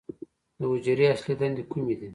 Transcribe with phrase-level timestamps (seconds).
[0.59, 2.09] د حجرې اصلي دندې کومې دي؟